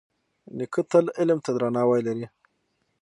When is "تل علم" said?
0.91-1.39